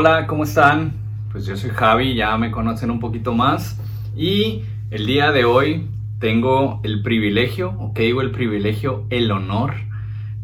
[0.00, 0.94] hola, ¿cómo están?
[1.30, 3.78] Pues yo soy Javi, ya me conocen un poquito más
[4.16, 5.88] y el día de hoy
[6.18, 9.74] tengo el privilegio, o que digo el privilegio, el honor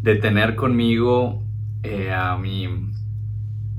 [0.02, 1.42] de tener conmigo
[1.84, 2.68] eh, a, mi,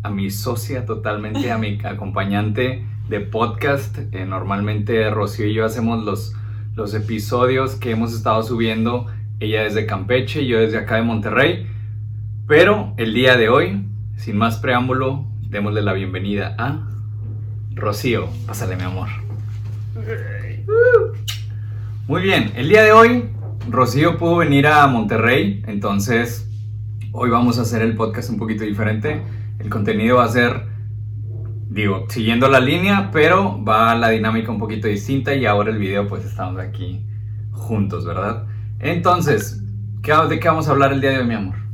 [0.01, 3.99] a mi socia totalmente, a mi acompañante de podcast.
[4.13, 6.33] Eh, normalmente Rocío y yo hacemos los,
[6.73, 9.05] los episodios que hemos estado subiendo,
[9.39, 11.67] ella desde Campeche, yo desde acá de Monterrey.
[12.47, 13.83] Pero el día de hoy
[14.17, 16.87] sin más preámbulo, démosle la bienvenida a
[17.73, 18.27] Rocío.
[18.45, 19.07] Pásale, mi amor.
[22.07, 23.29] Muy bien, el día de hoy
[23.69, 26.49] Rocío pudo venir a Monterrey, entonces
[27.11, 29.21] hoy vamos a hacer el podcast un poquito diferente.
[29.59, 30.67] El contenido va a ser,
[31.69, 36.07] digo, siguiendo la línea, pero va la dinámica un poquito distinta y ahora el video
[36.07, 37.05] pues estamos aquí
[37.51, 38.45] juntos, ¿verdad?
[38.79, 39.63] Entonces,
[40.01, 41.66] ¿de qué vamos a hablar el día de hoy, mi amor?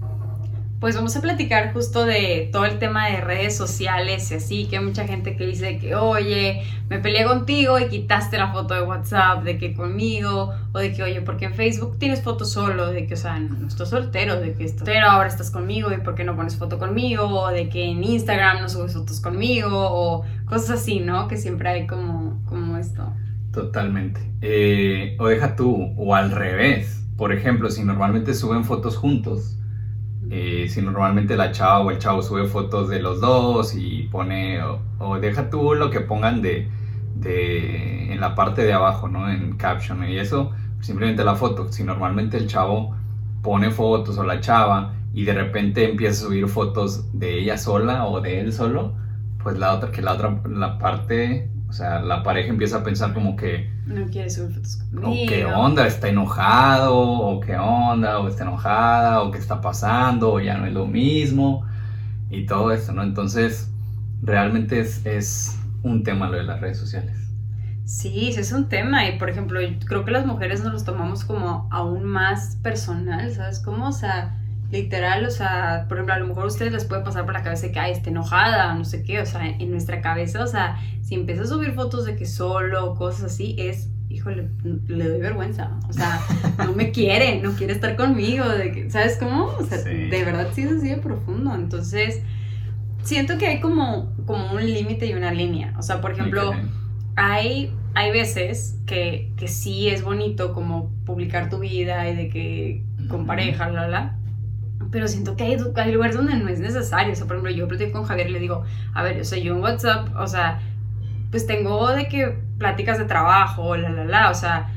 [0.84, 4.80] Pues vamos a platicar justo de todo el tema de redes sociales y así, que
[4.80, 8.82] hay mucha gente que dice que, oye, me peleé contigo y quitaste la foto de
[8.82, 13.08] WhatsApp, de que conmigo, o de que, oye, porque en Facebook tienes fotos solo, de
[13.08, 16.16] que, o sea, no estás soltero, de que estás soltero, ahora estás conmigo y por
[16.16, 20.26] qué no pones foto conmigo, o de que en Instagram no subes fotos conmigo, o
[20.44, 21.30] cosas así, ¿no?
[21.30, 23.10] Que siempre hay como, como esto.
[23.54, 24.20] Totalmente.
[24.42, 27.06] Eh, o deja tú, o al revés.
[27.16, 29.56] Por ejemplo, si normalmente suben fotos juntos,
[30.30, 34.60] eh, si normalmente la chava o el chavo sube fotos de los dos y pone,
[35.00, 36.70] o, deja tú lo que pongan de,
[37.16, 39.30] de, en la parte de abajo, ¿no?
[39.30, 41.72] En caption y eso, simplemente la foto.
[41.72, 42.96] Si normalmente el chavo
[43.42, 48.06] pone fotos o la chava y de repente empieza a subir fotos de ella sola
[48.08, 48.96] o de él solo,
[49.42, 53.16] pues la otra, que la otra, la parte o sea, la pareja empieza a pensar
[53.16, 53.73] como que...
[53.86, 55.12] No quiere subir fotos conmigo.
[55.12, 60.34] O qué onda, está enojado, o qué onda, o está enojada, o qué está pasando,
[60.34, 61.66] o ya no es lo mismo,
[62.30, 63.04] y todo esto, ¿no?
[63.04, 63.70] Entonces,
[64.22, 67.18] realmente es, es un tema lo de las redes sociales.
[67.86, 71.26] Sí, sí es un tema y por ejemplo, creo que las mujeres nos los tomamos
[71.26, 73.90] como aún más personal, ¿sabes cómo?
[73.90, 74.40] O sea,
[74.74, 77.44] literal, o sea, por ejemplo, a lo mejor a ustedes les puede pasar por la
[77.44, 80.80] cabeza que, ay, está enojada, no sé qué, o sea, en nuestra cabeza, o sea,
[81.02, 84.50] si empieza a subir fotos de que solo, cosas así, es, híjole,
[84.88, 86.20] le doy vergüenza, o sea,
[86.58, 89.46] no me quiere, no quiere estar conmigo, de que, ¿sabes cómo?
[89.46, 92.24] O sea, de verdad sí es así de profundo, entonces,
[93.04, 96.52] siento que hay como, como un límite y una línea, o sea, por ejemplo,
[97.16, 102.84] hay hay veces que, que, sí es bonito como publicar tu vida y de que
[103.08, 104.18] con pareja, la, la,
[104.94, 107.12] pero siento que hay, hay, lugares donde no es necesario.
[107.12, 109.40] O sea, por ejemplo, yo platico con Javier y le digo, a ver, o sea,
[109.40, 110.62] yo en WhatsApp, o sea,
[111.32, 114.70] pues tengo de que pláticas de trabajo, la, la, la, o sea,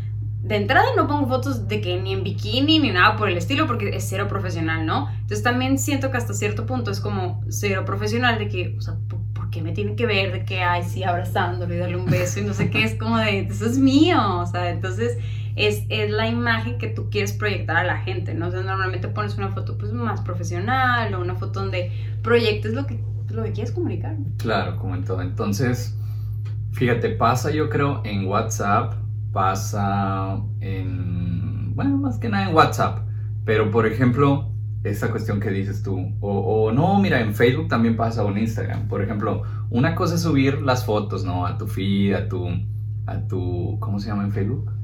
[0.42, 3.66] de entrada no pongo fotos de que ni en bikini ni nada por el estilo
[3.66, 5.10] porque es cero profesional, ¿no?
[5.10, 8.94] Entonces también siento que hasta cierto punto es como cero profesional de que, o sea,
[9.34, 12.40] ¿por qué me tiene que ver de que, ay, sí, abrazándolo y darle un beso
[12.40, 12.84] y no sé qué?
[12.84, 15.18] Es como de, eso es mío, o sea, entonces
[15.56, 18.48] es, es, la imagen que tú quieres proyectar a la gente, ¿no?
[18.48, 21.90] O sea, normalmente pones una foto pues más profesional o una foto donde
[22.22, 23.00] proyectes lo que,
[23.30, 24.16] lo que quieres comunicar.
[24.36, 25.22] Claro, como en todo.
[25.22, 25.96] Entonces,
[26.72, 28.94] fíjate, pasa yo creo en WhatsApp,
[29.32, 33.00] pasa en, bueno, más que nada en WhatsApp,
[33.46, 34.50] pero por ejemplo,
[34.84, 38.88] esa cuestión que dices tú, o, no, mira, en Facebook también pasa o en Instagram,
[38.88, 41.46] por ejemplo, una cosa es subir las fotos, ¿no?
[41.46, 42.46] A tu feed, a tu,
[43.06, 44.75] a tu, ¿cómo se llama en Facebook?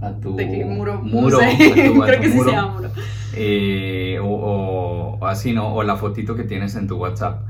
[0.00, 1.38] A tu muro, muro,
[2.04, 2.90] creo que sí se llama muro.
[3.34, 5.74] Eh, o, así, ¿no?
[5.74, 7.46] O la fotito que tienes en tu WhatsApp.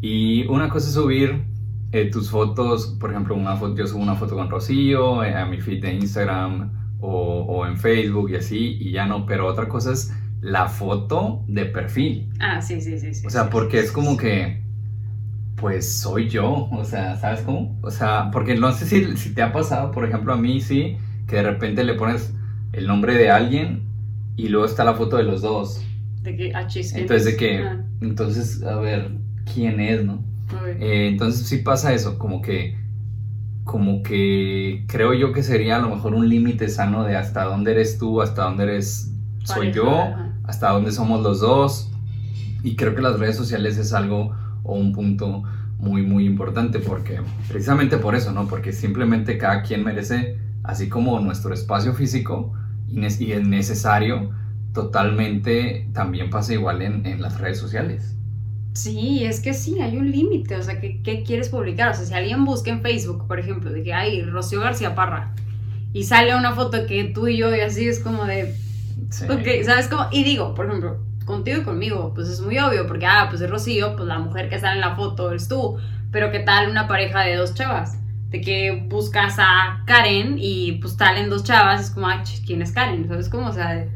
[0.00, 1.44] Y una cosa es subir
[1.92, 5.44] eh, tus fotos, por ejemplo, una foto, yo subo una foto con Rocío eh, a
[5.44, 9.68] mi feed de Instagram o, o, en Facebook y así, y ya no, pero otra
[9.68, 12.30] cosa es la foto de perfil.
[12.38, 13.12] Ah, sí, sí, sí.
[13.12, 14.62] sí o sea, porque es como que,
[15.56, 17.78] pues soy yo, o sea, ¿sabes cómo?
[17.82, 20.96] O sea, porque no sé si, si te ha pasado, por ejemplo, a mí sí
[21.30, 22.34] que de repente le pones
[22.72, 23.84] el nombre de alguien
[24.36, 25.80] y luego está la foto de los dos.
[26.22, 27.84] De que, ah, Entonces, de que, ah.
[28.00, 29.12] entonces, a ver,
[29.54, 30.24] ¿quién es, no?
[30.80, 32.76] Eh, entonces sí pasa eso, como que,
[33.62, 37.70] como que creo yo que sería a lo mejor un límite sano de hasta dónde
[37.70, 39.12] eres tú, hasta dónde eres,
[39.44, 40.12] soy yo,
[40.42, 41.92] hasta dónde somos los dos.
[42.64, 44.34] Y creo que las redes sociales es algo
[44.64, 45.44] o un punto
[45.78, 48.48] muy, muy importante porque, precisamente por eso, ¿no?
[48.48, 52.52] Porque simplemente cada quien merece así como nuestro espacio físico
[52.88, 54.30] y es necesario,
[54.72, 58.16] totalmente también pasa igual en, las redes sociales.
[58.72, 61.90] Sí, es que sí, hay un límite, o sea, ¿qué, ¿qué, quieres publicar?
[61.90, 65.34] O sea, si alguien busca en Facebook, por ejemplo, de que hay Rocío García Parra,
[65.92, 68.54] y sale una foto que tú y yo, y así es como de...
[69.10, 69.26] Sí.
[69.64, 70.06] ¿sabes cómo?
[70.12, 73.50] Y digo, por ejemplo, contigo y conmigo, pues es muy obvio, porque, ah, pues es
[73.50, 75.78] Rocío, pues la mujer que sale en la foto eres tú,
[76.12, 77.98] pero ¿qué tal una pareja de dos chavas?
[78.30, 82.72] De que buscas a Karen y pues salen dos chavas, es como, ah, ¿quién es
[82.72, 83.08] Karen?
[83.08, 83.48] ¿Sabes cómo?
[83.48, 83.86] O sea,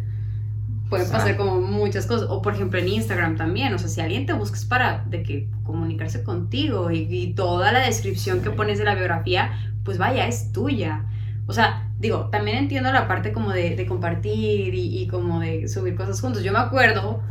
[0.88, 2.28] pueden pasar como muchas cosas.
[2.30, 5.48] O por ejemplo en Instagram también, o sea, si alguien te buscas para de que
[5.62, 9.52] comunicarse contigo y, toda la descripción que pones de la biografía,
[9.84, 11.04] pues vaya, es tuya.
[11.46, 16.20] O sea, digo, también entiendo la parte como de, compartir y, como de subir cosas
[16.20, 16.42] juntos.
[16.42, 17.22] Yo me acuerdo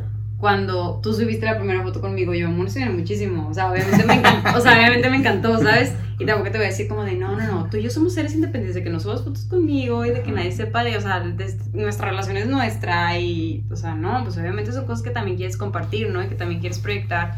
[0.44, 3.48] cuando tú subiste la primera foto conmigo, yo me emocioné muchísimo.
[3.48, 5.94] O sea, obviamente me encantó, o sea, obviamente me encantó, ¿sabes?
[6.20, 8.14] Y tampoco te voy a decir como de, no, no, no, tú y yo somos
[8.14, 11.00] seres independientes, de que no subas fotos conmigo y de que nadie sepa de, o
[11.00, 11.24] sea,
[11.72, 15.56] nuestra relación es nuestra y, o sea, no, pues obviamente son cosas que también quieres
[15.56, 16.22] compartir, ¿no?
[16.22, 17.38] Y que también quieres proyectar.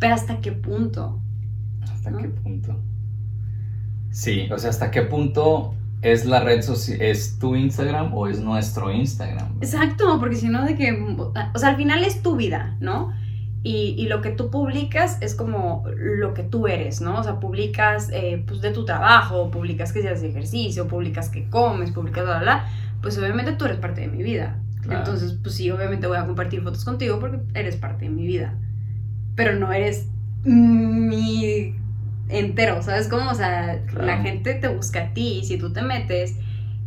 [0.00, 1.20] Pero ¿hasta qué punto?
[1.92, 2.80] ¿Hasta qué punto?
[4.10, 8.40] Sí, o sea, ¿hasta qué punto es la red social, es tu Instagram o es
[8.40, 9.56] nuestro Instagram?
[9.60, 13.12] Exacto, porque si no, de que, o sea, al final es tu vida, ¿no?
[13.64, 17.20] Y, y, lo que tú publicas es como lo que tú eres, ¿no?
[17.20, 21.92] O sea, publicas eh, pues de tu trabajo, publicas que haces ejercicio, publicas que comes,
[21.92, 22.66] publicas bla, bla, bla,
[23.00, 24.58] pues obviamente tú eres parte de mi vida.
[24.90, 28.58] Entonces, pues sí, obviamente voy a compartir fotos contigo porque eres parte de mi vida.
[29.36, 30.08] Pero no eres
[30.42, 31.76] mi
[32.32, 33.30] entero, ¿sabes cómo?
[33.30, 36.36] O sea, la gente te busca a ti y si tú te metes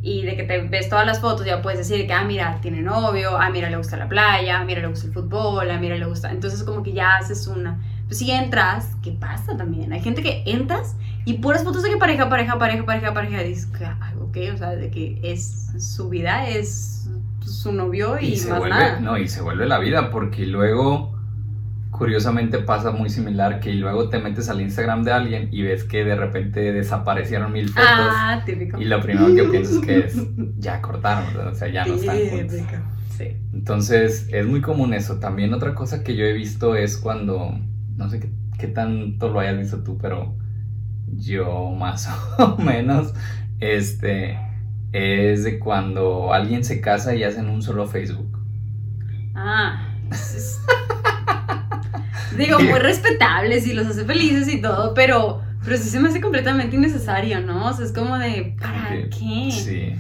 [0.02, 2.82] y de que te ves todas las fotos ya puedes decir que, ah, mira, tiene
[2.82, 5.96] novio, ah, mira, le gusta la playa, ah, mira, le gusta el fútbol, ah, mira,
[5.96, 6.30] le gusta...
[6.32, 7.82] Entonces como que ya haces una...
[8.06, 9.92] Pues si entras, ¿qué pasa también?
[9.94, 10.96] Hay gente que entras
[11.26, 14.58] y puras fotos de que pareja, pareja, pareja, pareja, pareja, y dices, ah, ok, o
[14.58, 17.10] sea, de que es su vida, es
[17.42, 19.00] su novio y, se más vuelve, nada.
[19.00, 21.15] No, y se vuelve la vida porque luego
[21.98, 26.04] curiosamente pasa muy similar que luego te metes al Instagram de alguien y ves que
[26.04, 27.88] de repente desaparecieron mil fotos.
[27.88, 28.80] Ah, típico.
[28.80, 30.16] Y lo primero que piensas que es,
[30.58, 32.58] ya cortaron, o sea, ya no están juntos.
[33.18, 33.38] Sí.
[33.54, 35.20] Entonces, es muy común eso.
[35.20, 37.58] También otra cosa que yo he visto es cuando,
[37.96, 40.36] no sé qué, qué tanto lo hayas visto tú, pero
[41.08, 42.10] yo más
[42.40, 43.14] o menos,
[43.62, 44.38] este,
[44.92, 48.38] es de cuando alguien se casa y hacen un solo Facebook.
[49.34, 49.94] Ah,
[52.38, 56.22] Digo, muy respetables y los hace felices y todo, pero, pero sí se me hace
[56.22, 57.70] completamente innecesario, ¿no?
[57.70, 59.52] O sea, es como de, ¿para qué?
[59.52, 59.96] Sí.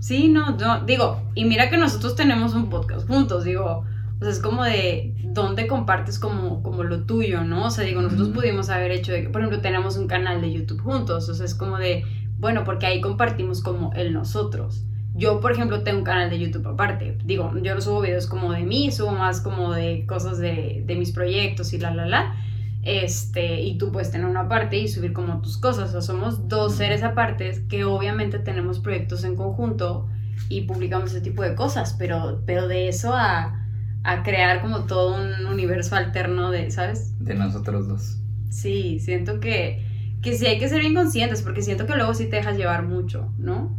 [0.00, 3.84] Sí, no, no, digo, y mira que nosotros tenemos un podcast juntos, digo,
[4.18, 7.66] o sea, es como de dónde compartes como, como lo tuyo, ¿no?
[7.66, 10.80] O sea, digo, nosotros pudimos haber hecho, de, por ejemplo, tenemos un canal de YouTube
[10.80, 12.04] juntos, o sea, es como de,
[12.38, 14.84] bueno, porque ahí compartimos como el nosotros.
[15.20, 17.18] Yo, por ejemplo, tengo un canal de YouTube aparte.
[17.24, 20.94] Digo, yo no subo videos como de mí, subo más como de cosas de, de
[20.96, 22.34] mis proyectos y la, la, la.
[22.82, 25.90] Este, y tú puedes tener una parte y subir como tus cosas.
[25.90, 30.08] O sea, somos dos seres apartes que obviamente tenemos proyectos en conjunto
[30.48, 33.68] y publicamos ese tipo de cosas, pero, pero de eso a,
[34.02, 37.12] a crear como todo un universo alterno de, ¿sabes?
[37.18, 38.16] De nosotros dos.
[38.48, 39.84] Sí, siento que,
[40.22, 42.86] que sí hay que ser bien conscientes porque siento que luego sí te dejas llevar
[42.86, 43.78] mucho, ¿no?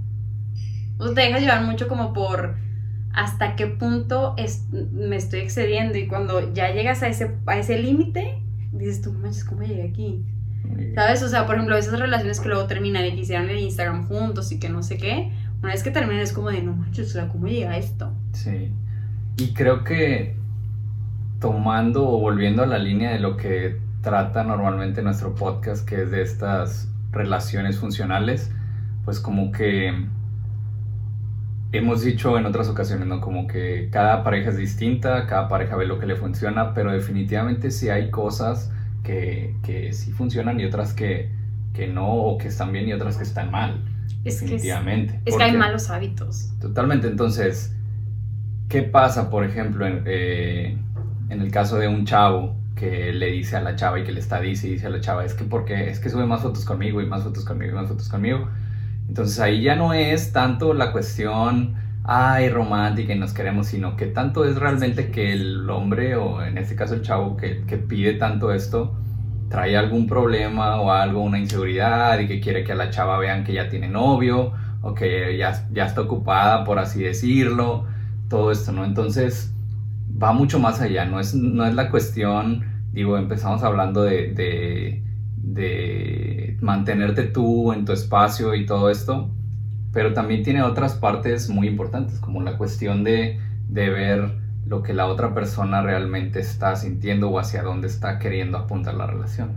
[1.01, 2.55] O sea, te dejas llevar mucho como por
[3.11, 7.79] hasta qué punto es, me estoy excediendo y cuando ya llegas a ese, a ese
[7.79, 8.39] límite,
[8.71, 10.23] dices tú, manches, ¿cómo llegué aquí?
[10.93, 11.23] ¿Sabes?
[11.23, 14.51] O sea, por ejemplo, esas relaciones que luego terminan y que hicieron el Instagram juntos
[14.51, 15.31] y que no sé qué,
[15.61, 18.13] una vez que terminan es como de, no manches, o sea, ¿cómo llega esto?
[18.33, 18.71] Sí.
[19.37, 20.35] Y creo que
[21.39, 26.11] tomando o volviendo a la línea de lo que trata normalmente nuestro podcast, que es
[26.11, 28.51] de estas relaciones funcionales,
[29.03, 30.05] pues como que
[31.71, 33.21] hemos dicho en otras ocasiones, ¿no?
[33.21, 37.71] Como que cada pareja es distinta, cada pareja ve lo que le funciona, pero definitivamente
[37.71, 38.71] sí hay cosas
[39.03, 41.29] que, que sí funcionan y otras que,
[41.73, 43.83] que, no, o que están bien y otras que están mal.
[44.23, 45.19] definitivamente.
[45.25, 46.51] es, que hay malos hábitos.
[46.59, 47.07] Totalmente.
[47.07, 47.73] Entonces,
[48.67, 50.77] ¿qué pasa, por ejemplo, en, eh,
[51.29, 54.19] en el caso de un chavo que le dice a la chava y que le
[54.19, 56.65] está dice y dice a la chava, es que porque es que sube más fotos
[56.65, 58.49] conmigo y más fotos conmigo y más fotos conmigo
[59.11, 61.75] entonces ahí ya no es tanto la cuestión,
[62.05, 66.57] ay, romántica y nos queremos, sino que tanto es realmente que el hombre, o en
[66.57, 67.55] este caso el chavo que,
[67.89, 68.95] pide tanto esto,
[69.49, 73.43] trae algún problema o algo, una inseguridad y que quiere que a la chava vean
[73.43, 77.87] que ya tiene novio o que ya, ya está ocupada, por así decirlo,
[78.29, 78.85] todo esto, ¿no?
[78.85, 79.53] Entonces
[80.23, 82.63] va mucho más allá, no es, no es la cuestión,
[82.93, 85.03] digo, empezamos hablando de de
[86.61, 89.29] mantenerte tú en tu espacio y todo esto,
[89.91, 94.93] pero también tiene otras partes muy importantes, como la cuestión de, de ver lo que
[94.93, 99.49] la otra persona realmente está sintiendo o hacia dónde está queriendo apuntar la relación.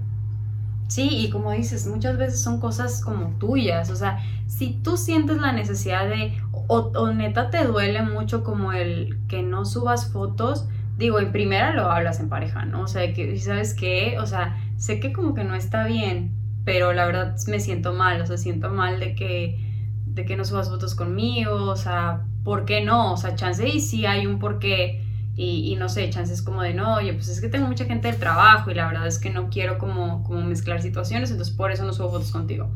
[0.89, 5.39] Sí, y como dices, muchas veces son cosas como tuyas, o sea, si tú sientes
[5.39, 10.69] la necesidad de, o, o, neta te duele mucho como el que no subas fotos,
[10.99, 12.83] digo, en primera lo hablas en pareja, ¿no?
[12.83, 14.19] O sea, que, ¿sabes qué?
[14.21, 16.33] O sea, sé que como que no está bien,
[16.65, 19.59] pero la verdad me siento mal, o sea, siento mal de que,
[20.07, 23.13] de que no subas fotos conmigo, o sea, ¿por qué no?
[23.13, 25.03] O sea, chance y sí hay un por qué.
[25.37, 28.07] Y, y, no sé, chances como de no, oye, pues es que tengo mucha gente
[28.07, 31.73] del trabajo y la verdad es que no quiero como, como mezclar situaciones, entonces por
[31.73, 32.73] eso no subo fotos contigo.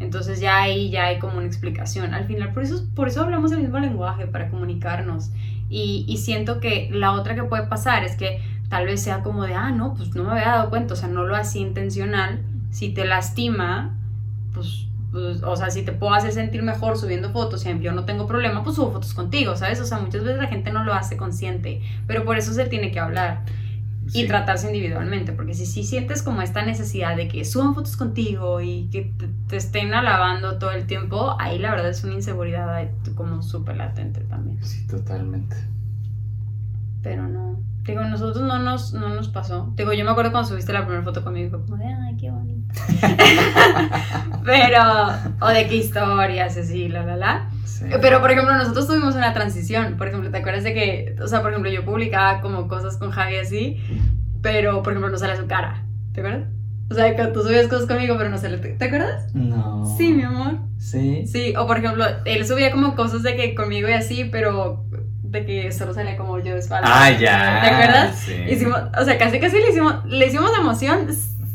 [0.00, 2.12] Entonces ya ahí ya hay como una explicación.
[2.14, 5.30] Al final, por eso, por eso hablamos el mismo lenguaje, para comunicarnos.
[5.68, 9.44] Y, y siento que la otra que puede pasar es que tal vez sea como
[9.44, 12.40] de, ah, no, pues no me había dado cuenta, o sea, no lo hacía intencional.
[12.70, 13.98] Si te lastima,
[14.54, 18.04] pues, pues, o sea, si te puedo hacer sentir mejor subiendo fotos, y yo no
[18.04, 19.80] tengo problema, pues subo fotos contigo, ¿sabes?
[19.80, 22.92] O sea, muchas veces la gente no lo hace consciente, pero por eso se tiene
[22.92, 23.44] que hablar
[24.12, 28.60] y tratarse individualmente, porque si sí sientes como esta necesidad de que suban fotos contigo
[28.60, 29.12] y que
[29.48, 34.20] te, estén alabando todo el tiempo, ahí la verdad es una inseguridad como súper latente
[34.20, 34.64] también.
[34.64, 35.56] Sí, totalmente.
[37.02, 37.60] Pero no,
[37.90, 39.72] digo, nosotros no nos, no nos pasó.
[39.76, 42.74] Digo, yo me acuerdo cuando subiste la primera foto conmigo, como de, ay, qué bonito.
[44.44, 44.82] Pero,
[45.40, 47.50] o de qué historias, así, la, la, la.
[48.00, 49.96] Pero, por ejemplo, nosotros tuvimos una transición.
[49.96, 53.10] Por ejemplo, ¿te acuerdas de que, o sea, por ejemplo, yo publicaba como cosas con
[53.10, 53.78] Javi así,
[54.42, 55.84] pero, por ejemplo, no sale su cara.
[56.12, 56.48] ¿Te acuerdas?
[56.90, 58.58] O sea, que tú subías cosas conmigo, pero no sale.
[58.58, 59.32] ¿Te acuerdas?
[59.34, 59.84] No.
[59.96, 60.58] Sí, mi amor.
[60.78, 61.26] Sí.
[61.26, 64.86] Sí, o por ejemplo, él subía como cosas de que conmigo y así, pero
[65.30, 66.88] de que solo salía como yo de espalda.
[66.90, 67.60] Ah, ya.
[67.62, 68.18] ¿Te acuerdas?
[68.18, 68.34] Sí.
[68.48, 71.08] Hicimos, o sea, casi casi le hicimos, le hicimos emoción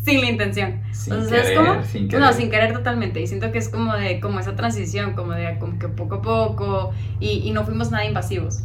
[0.04, 0.82] sin la intención.
[0.92, 2.26] Sin Entonces querer, es como, sin querer.
[2.26, 3.22] no, sin querer totalmente.
[3.22, 6.22] Y siento que es como de, como esa transición, como de, como que poco a
[6.22, 8.64] poco, y, y no fuimos nada invasivos.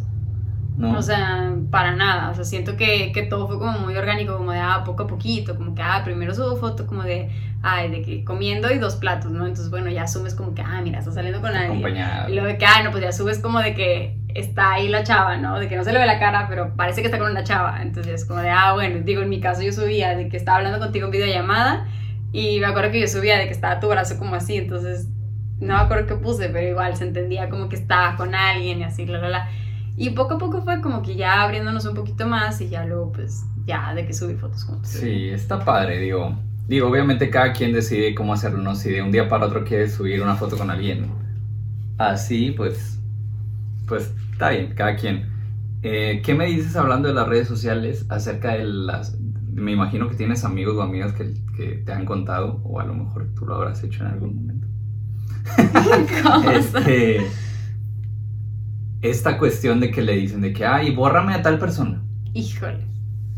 [0.81, 0.99] No.
[0.99, 2.31] O sea, para nada.
[2.31, 5.07] O sea, siento que, que todo fue como muy orgánico, como de, ah, poco a
[5.07, 7.31] poquito, como que, ah, primero subo foto como de,
[7.63, 9.47] ay, de que comiendo y dos platos, ¿no?
[9.47, 11.97] Entonces, bueno, ya asumes como que, ah, mira, estás saliendo con alguien.
[12.29, 15.03] Y luego de que, ah, no, pues ya subes como de que está ahí la
[15.05, 15.59] chava, ¿no?
[15.59, 17.83] De que no se le ve la cara, pero parece que está con una chava.
[17.83, 20.79] Entonces, como de, ah, bueno, digo, en mi caso yo subía de que estaba hablando
[20.79, 21.87] contigo en videollamada
[22.33, 25.09] y me acuerdo que yo subía de que estaba tu brazo como así, entonces
[25.61, 28.85] no me acuerdo qué puse, pero igual se entendía como que estaba con alguien y
[28.85, 29.49] así, la, la, la.
[30.01, 33.13] Y poco a poco fue como que ya abriéndonos un poquito más y ya luego,
[33.13, 34.89] pues, ya de que subí fotos juntos.
[34.89, 36.39] Sí, está padre, digo.
[36.67, 38.75] Digo, obviamente cada quien decide cómo hacerlo, ¿no?
[38.75, 41.11] Si de un día para otro quieres subir una foto con alguien
[41.99, 42.99] así, pues,
[43.87, 45.29] pues está bien, cada quien.
[45.83, 49.19] Eh, ¿Qué me dices hablando de las redes sociales acerca de las...
[49.53, 52.95] Me imagino que tienes amigos o amigas que, que te han contado, o a lo
[52.95, 54.67] mejor tú lo habrás hecho en algún momento.
[56.55, 57.27] Este,
[59.03, 62.03] esta cuestión de que le dicen de que, ay, bórrame a tal persona.
[62.35, 62.85] Híjole,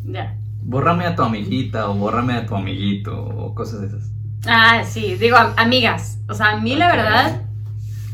[0.05, 0.37] ya.
[0.63, 4.11] Bórrame a tu amiguita o bórrame a tu amiguito o cosas de esas.
[4.47, 6.19] Ah, sí, digo, am- amigas.
[6.29, 7.43] O sea, a mí la verdad,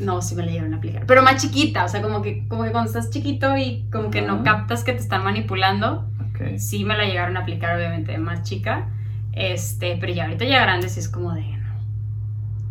[0.00, 1.05] no, sí me la llegaron a aplicar.
[1.07, 4.23] Pero más chiquita, o sea, como que, como que cuando estás chiquito y como que
[4.23, 6.09] no captas que te están manipulando,
[6.59, 8.88] sí me la llegaron a aplicar, obviamente, más chica.
[9.33, 11.58] Este, pero ya ahorita ya grande sí es como de,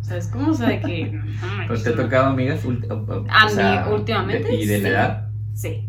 [0.08, 1.20] sea, es como, o sea, de que...
[1.68, 4.94] ¿Pero te ha tocado amigas o- sea, mí, últimamente, de- ¿Y de la sí.
[4.94, 5.28] edad?
[5.54, 5.88] Sí.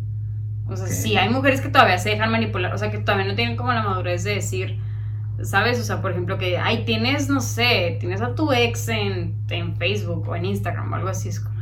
[0.68, 0.92] O sea, Ok.
[0.92, 3.74] sí, hay mujeres que todavía se dejan manipular, o sea, que todavía no tienen como
[3.74, 4.80] la madurez de decir,
[5.42, 5.80] ¿sabes?
[5.80, 9.76] O sea, por ejemplo, que, ay, tienes, no sé, tienes a tu ex en, en
[9.78, 11.60] Facebook o en Instagram o algo así, es como,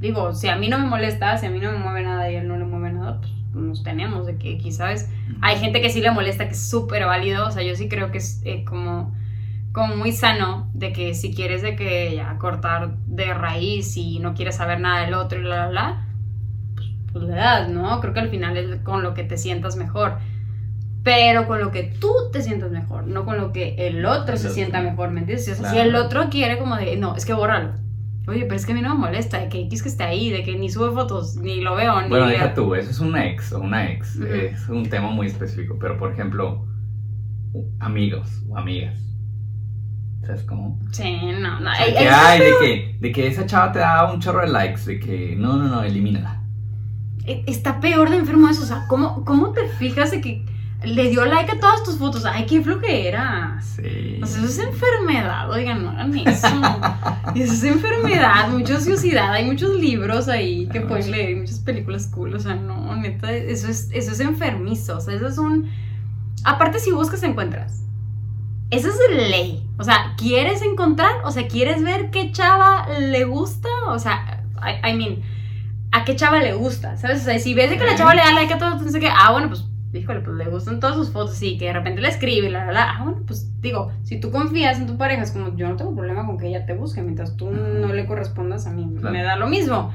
[0.00, 2.36] digo, si a mí no me molesta, si a mí no me mueve nada y
[2.36, 5.08] a él no le mueve nada, pues nos tenemos de que ¿sabes?
[5.40, 8.10] Hay gente que sí le molesta, que es súper válido, o sea, yo sí creo
[8.10, 9.14] que es eh, como,
[9.74, 14.32] como muy sano de que si quieres de que ya cortar de raíz y no
[14.32, 16.08] quieres saber nada del otro y bla, bla, bla,
[16.76, 18.00] pues, pues le das, ¿no?
[18.00, 20.18] Creo que al final es con lo que te sientas mejor.
[21.02, 24.38] Pero con lo que tú te sientas mejor, no con lo que el otro El
[24.38, 24.54] se otro.
[24.54, 25.48] sienta mejor, ¿me entiendes?
[25.50, 27.72] O sea, si el otro quiere como de, no, es que bórralo.
[28.28, 30.30] Oye, pero es que a mí no me molesta, de que X que esté ahí,
[30.30, 32.10] de que ni sube fotos, ni lo veo, ni...
[32.10, 34.16] Bueno, deja tú, eso es una ex o una ex.
[34.20, 35.76] Es un tema muy específico.
[35.80, 36.64] Pero, por ejemplo,
[37.80, 39.13] amigos o amigas.
[40.26, 40.78] ¿Sabes cómo?
[40.92, 41.70] Sí, no, no.
[41.70, 44.40] O sea, ay, que, ay, de que, de que esa chava te da un chorro
[44.40, 44.82] de likes.
[44.86, 46.40] De que, no, no, no, elimínala.
[47.26, 50.44] E- Está peor de enfermo eso, o sea, ¿cómo, ¿cómo te fijas de que
[50.84, 52.24] le dio like a todas tus fotos?
[52.26, 53.58] Ay, qué flojera.
[53.62, 54.20] Sí.
[54.22, 56.46] O sea, eso es enfermedad, oigan, no hagan eso.
[57.34, 62.06] Eso es enfermedad, mucha ociosidad, hay muchos libros ahí que Ah, pueden leer, muchas películas
[62.08, 65.68] cool, o sea, no, neta, eso es, eso es enfermizo, o sea, eso es un...
[66.44, 67.82] Aparte, si buscas, encuentras.
[68.74, 69.62] Eso es ley.
[69.78, 71.12] O sea, ¿quieres encontrar?
[71.24, 73.68] O sea, ¿quieres ver qué chava le gusta?
[73.88, 75.22] O sea, I, I mean,
[75.92, 76.96] ¿a qué chava le gusta?
[76.96, 77.22] ¿Sabes?
[77.22, 79.08] O sea, si ves de que la chava le da like a todo, entonces que,
[79.08, 82.08] ah, bueno, pues, híjole, pues le gustan todas sus fotos y que de repente le
[82.08, 82.90] escribe, la, la, la.
[82.90, 85.94] Ah, bueno, pues digo, si tú confías en tu pareja, es como, yo no tengo
[85.94, 89.12] problema con que ella te busque, mientras tú no le correspondas a mí, Claro.
[89.12, 89.92] me da lo mismo.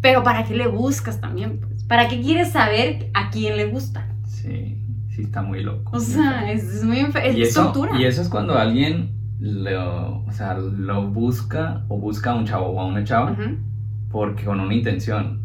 [0.00, 1.58] Pero ¿para qué le buscas también?
[1.60, 1.82] Pues?
[1.84, 4.06] ¿Para qué quieres saber a quién le gusta?
[4.26, 4.77] Sí.
[5.18, 5.96] Sí está muy loco.
[5.96, 7.98] O sea, es, es muy es y eso, tortura.
[8.00, 9.10] y eso es cuando alguien
[9.40, 13.56] lo, o sea, lo busca o busca a un chavo o a una chava Ujú.
[14.10, 15.42] porque con una intención.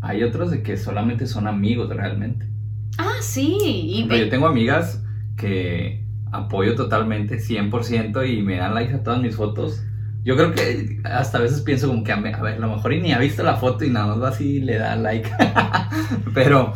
[0.00, 2.48] Hay otros de que solamente son amigos realmente.
[2.96, 3.58] Ah, sí.
[3.62, 5.04] Y Pero yo tengo amigas
[5.36, 9.84] que apoyo totalmente, 100%, y me dan likes a todas mis fotos.
[10.24, 13.02] Yo creo que hasta a veces pienso como que, a ver, a lo mejor y
[13.02, 15.28] ni ha visto la foto y nada más va así y le da like.
[16.34, 16.72] pero,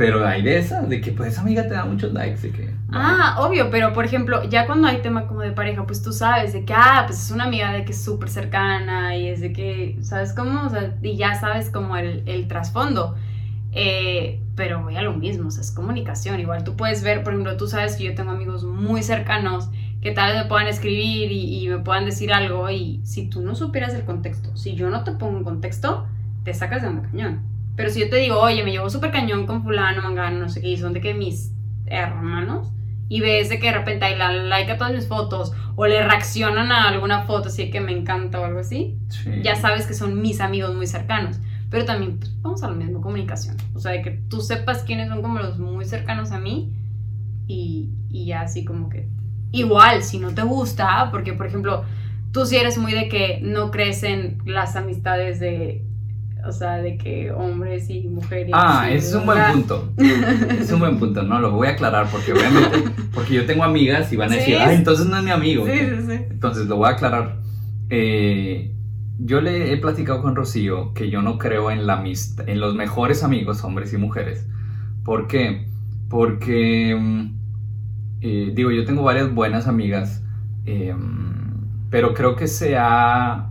[0.00, 2.50] pero hay de esas, de que pues amiga te da muchos likes.
[2.52, 6.10] Que, Ah, obvio, pero por ejemplo, ya cuando hay tema como de pareja, pues tú
[6.10, 9.42] sabes de que, ah, pues es una amiga de que es súper cercana y es
[9.42, 10.64] de que, ¿sabes cómo?
[10.64, 13.14] O sea, y ya sabes como el, trasfondo.
[13.72, 16.40] Eh, pero voy a lo mismo, o es comunicación.
[16.40, 19.68] Igual tú puedes ver, por ejemplo, tú sabes que yo tengo amigos muy cercanos
[20.00, 23.42] que tal vez me puedan escribir y, y me puedan decir algo y si tú
[23.42, 26.06] no supieras el contexto, si yo no te pongo en contexto,
[26.42, 27.49] te sacas de onda cañón.
[27.80, 30.60] Pero si yo te digo, oye, me llevo súper cañón con fulano, mangano, no sé
[30.60, 31.52] qué, y son de que mis
[31.86, 32.70] hermanos,
[33.08, 36.02] y ves de que de repente hay la like a todas mis fotos, o le
[36.06, 39.40] reaccionan a alguna foto así que me encanta o algo así, sí.
[39.42, 41.38] ya sabes que son mis amigos muy cercanos.
[41.70, 43.56] Pero también, pues, vamos a lo mismo, comunicación.
[43.74, 46.74] O sea, de que tú sepas quiénes son como los muy cercanos a mí,
[47.46, 49.08] y, y ya así como que...
[49.52, 51.84] Igual, si no te gusta, porque por ejemplo,
[52.32, 55.84] tú sí eres muy de que no crees en las amistades de...
[56.46, 58.50] O sea, de que hombres y mujeres.
[58.54, 59.92] Ah, y ese es un buen punto.
[60.60, 64.12] Es un buen punto, no, lo voy a aclarar porque obviamente, porque yo tengo amigas
[64.12, 64.60] y van a decir, Sí.
[64.62, 65.66] ah, entonces no es mi amigo.
[65.66, 66.12] Sí, sí, sí.
[66.30, 67.40] Entonces lo voy a aclarar.
[67.90, 68.72] Eh,
[69.18, 72.74] yo le he platicado con Rocío que yo no creo en la amist- en los
[72.74, 74.46] mejores amigos, hombres y mujeres.
[75.04, 75.66] ¿Por qué?
[76.08, 77.34] Porque, mm,
[78.22, 80.22] eh, digo, yo tengo varias buenas amigas,
[80.66, 80.94] eh,
[81.90, 83.49] pero creo que se ha,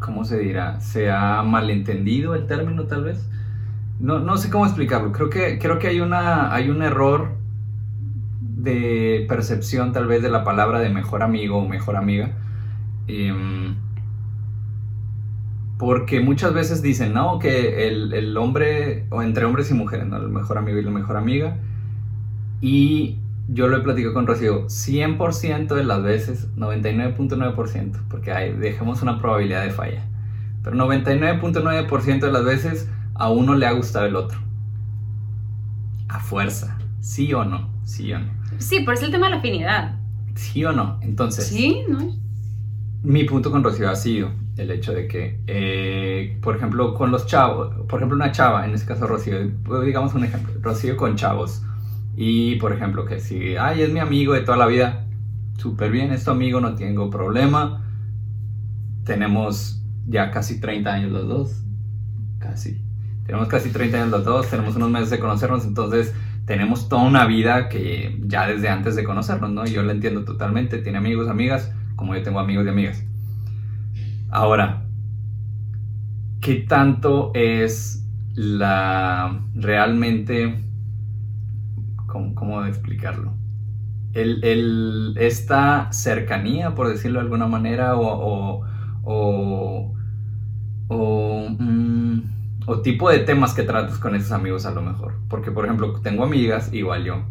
[0.00, 0.80] ¿cómo se dirá?
[0.80, 3.28] Se ha malentendido el término tal vez.
[4.00, 5.12] No, no sé cómo explicarlo.
[5.12, 7.32] Creo que, creo que hay, una, hay un error
[8.40, 12.32] de percepción tal vez de la palabra de mejor amigo o mejor amiga.
[13.06, 13.76] Em,
[15.78, 20.16] porque muchas veces dicen, no, que el, el hombre, o entre hombres y mujeres, ¿no?
[20.16, 21.56] El mejor amigo y la mejor amiga.
[22.60, 29.02] Y yo lo he platicado con Rocío, 100% de las veces, 99.9%, porque hay, dejemos
[29.02, 30.06] una probabilidad de falla.
[30.62, 34.38] Pero 99.9% de las veces a uno le ha gustado el otro.
[36.08, 36.78] A fuerza.
[37.00, 37.70] ¿Sí o no?
[37.84, 38.26] ¿Sí o no?
[38.58, 39.98] Sí, pero es el tema de la afinidad.
[40.34, 40.98] ¿Sí o no?
[41.02, 42.14] Entonces, Sí, ¿no?
[43.02, 47.26] mi punto con Rocío ha sido el hecho de que, eh, por ejemplo, con los
[47.26, 49.36] chavos, por ejemplo, una chava, en este caso Rocío,
[49.84, 51.62] digamos un ejemplo, Rocío con chavos,
[52.20, 55.06] y por ejemplo, que si, ay, es mi amigo de toda la vida,
[55.56, 57.84] súper bien, es tu amigo, no tengo problema,
[59.04, 61.62] tenemos ya casi 30 años los dos,
[62.40, 62.82] casi,
[63.24, 66.12] tenemos casi 30 años los dos, tenemos unos meses de conocernos, entonces
[66.44, 69.64] tenemos toda una vida que ya desde antes de conocernos, ¿no?
[69.66, 73.04] Yo la entiendo totalmente, tiene amigos, amigas, como yo tengo amigos y amigas.
[74.28, 74.88] Ahora,
[76.40, 78.04] ¿qué tanto es
[78.34, 80.64] la realmente,
[82.08, 83.34] cómo, cómo explicarlo?
[84.14, 88.66] El, el- esta cercanía, por decirlo de alguna manera, o, o,
[89.04, 89.94] o,
[90.88, 92.20] o, mm,
[92.66, 95.14] o tipo de temas que tratas con esos amigos a lo mejor.
[95.28, 97.24] Porque, por ejemplo, tengo amigas, igual yo,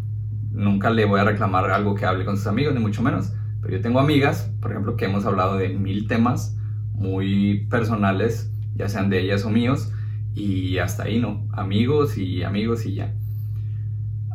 [0.52, 3.34] nunca le voy a reclamar algo que hable con sus amigos, ni mucho menos.
[3.62, 6.58] Pero yo tengo amigas, por ejemplo, que hemos hablado de mil temas
[6.94, 9.92] muy personales, ya sean de ellas o míos,
[10.36, 11.48] y hasta ahí, ¿no?
[11.54, 13.14] Amigos y amigos y ya.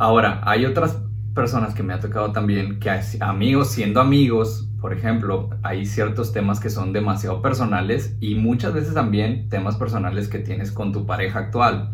[0.03, 1.01] Ahora, hay otras
[1.33, 6.59] personas que me ha tocado también que amigos siendo amigos, por ejemplo, hay ciertos temas
[6.59, 11.39] que son demasiado personales y muchas veces también temas personales que tienes con tu pareja
[11.39, 11.93] actual.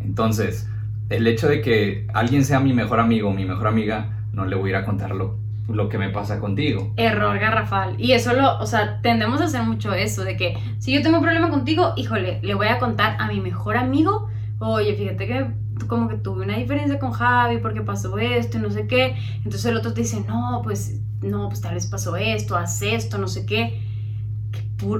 [0.00, 0.68] Entonces,
[1.10, 4.56] el hecho de que alguien sea mi mejor amigo o mi mejor amiga, no le
[4.56, 5.38] voy a ir a contar lo,
[5.68, 6.92] lo que me pasa contigo.
[6.96, 7.94] Error garrafal.
[8.00, 11.18] Y eso lo, o sea, tendemos a hacer mucho eso, de que si yo tengo
[11.18, 15.46] un problema contigo, híjole, le voy a contar a mi mejor amigo, oye, fíjate que
[15.86, 19.16] como que tuve una diferencia con Javi porque pasó esto y no sé qué.
[19.38, 23.18] Entonces el otro te dice, no, pues, no, pues tal vez pasó esto, haz esto,
[23.18, 23.80] no sé qué.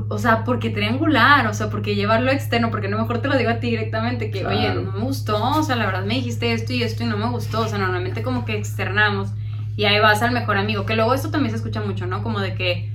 [0.08, 3.50] O sea, porque triangular, o sea, porque llevarlo externo, porque no mejor te lo digo
[3.50, 4.82] a ti directamente, que, oye, Claro.
[4.82, 7.28] no me gustó, o sea, la verdad me dijiste esto y esto y no me
[7.28, 9.30] gustó, o sea, normalmente como que externamos.
[9.76, 10.86] Y ahí vas al mejor amigo.
[10.86, 12.22] Que luego esto también se escucha mucho, ¿no?
[12.22, 12.92] Como de que,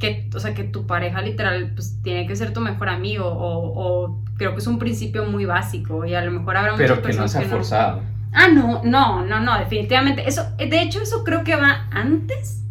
[0.00, 3.24] que o sea, que tu pareja literal pues tiene que ser tu mejor amigo.
[3.26, 3.72] O,
[4.08, 6.06] o creo que es un principio muy básico.
[6.06, 8.00] Y a lo mejor habrá muchas Pero que no sea que forzado.
[8.32, 10.26] Ah, no, no, no, no, definitivamente.
[10.26, 12.64] Eso, de hecho, eso creo que va antes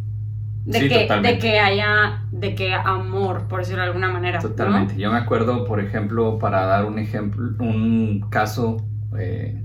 [0.66, 4.40] de, Sí, que, de que haya, de que amor, por decirlo de alguna manera.
[4.42, 4.50] ¿no?
[4.50, 4.98] Totalmente.
[4.98, 8.78] Yo me acuerdo, por ejemplo, para dar un ejemplo, un caso
[9.18, 9.64] eh,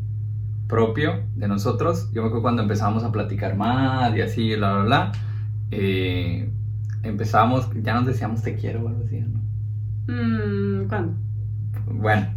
[0.66, 2.10] propio de nosotros.
[2.12, 5.12] Yo me acuerdo cuando empezamos a platicar más y así, bla, bla, bla.
[5.70, 6.50] Eh,
[7.02, 9.40] empezamos, ya nos decíamos te quiero o algo así, ¿no?
[10.12, 11.31] Mm, ¿Cuándo?
[11.86, 12.28] Bueno,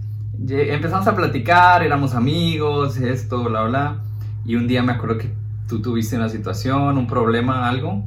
[0.49, 4.01] empezamos a platicar, éramos amigos, esto, bla, bla.
[4.45, 5.31] Y un día me acuerdo que
[5.67, 8.03] tú tuviste una situación, un problema, algo.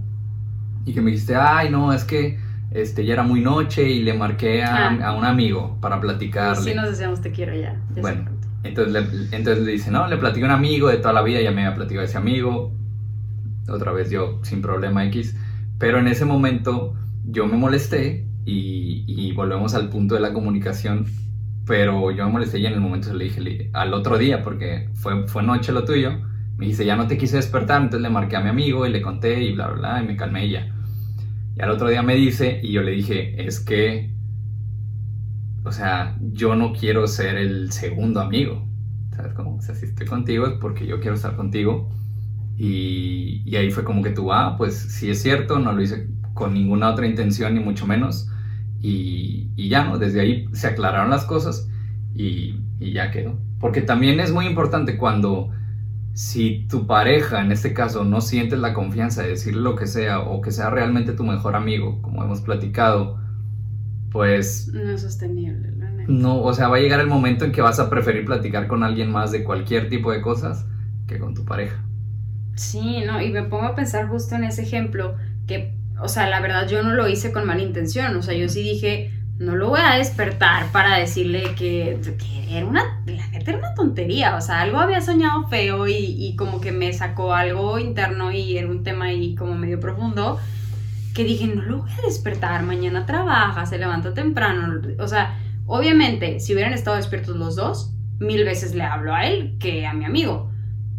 [0.85, 2.38] Y que me dijiste, ay, no, es que
[2.70, 5.09] este, ya era muy noche y le marqué a, Ah.
[5.09, 6.62] a un amigo para platicarle.
[6.62, 7.77] Sí nos decíamos te quiero ya.
[8.01, 8.31] Bueno.
[8.64, 11.40] Entonces le, entonces le dice, no, le platiqué a un amigo de toda la vida,
[11.40, 12.72] ya me había platicado ese amigo.
[13.68, 15.37] Otra vez yo, sin problema X.
[15.79, 21.07] Pero en ese momento yo me molesté y, y volvemos al punto de la comunicación.
[21.68, 25.28] Pero yo me molesté y en el momento le dije, al otro día, porque fue,
[25.28, 26.12] fue noche lo tuyo,
[26.57, 29.00] me dice, ya no te quise despertar, entonces le marqué a mi amigo y le
[29.00, 30.74] conté y bla, bla, bla, y me calmé ya.
[31.54, 34.18] Y al otro día me dice, y yo le dije, es que
[35.68, 38.66] o sea, yo no quiero ser el segundo amigo.
[39.14, 39.57] ¿Sabes cómo?
[39.57, 41.90] O sea, si estoy contigo es porque yo quiero estar contigo.
[42.57, 46.09] Y, y ahí fue como que tú, ah, pues sí es cierto, no lo hice
[46.33, 48.31] con ninguna otra intención, ni mucho menos.
[48.81, 49.99] Y, y ya, ¿no?
[49.99, 51.69] Desde ahí se aclararon las cosas
[52.14, 53.38] y, y ya quedó.
[53.61, 55.51] Porque también es muy importante cuando,
[56.14, 60.21] si tu pareja, en este caso, no sientes la confianza de decirle lo que sea
[60.21, 63.19] o que sea realmente tu mejor amigo, como hemos platicado,
[64.11, 66.23] pues No es sostenible, la neta.
[66.23, 68.83] no, o sea, va a llegar el momento en que vas a preferir platicar con
[68.83, 70.67] alguien más de cualquier tipo de cosas
[71.07, 71.85] que con tu pareja.
[72.55, 76.40] Sí, no, y me pongo a pensar justo en ese ejemplo que, o sea, la
[76.40, 79.68] verdad yo no lo hice con mala intención, o sea, yo sí dije, no lo
[79.68, 84.40] voy a despertar para decirle que, que era una, la neta era una tontería, o
[84.40, 88.68] sea, algo había soñado feo y, y como que me sacó algo interno y era
[88.68, 90.38] un tema ahí como medio profundo,
[91.14, 96.40] que dije, no lo voy a despertar, mañana trabaja, se levanta temprano, o sea, obviamente,
[96.40, 100.04] si hubieran estado despiertos los dos, mil veces le hablo a él que a mi
[100.04, 100.50] amigo.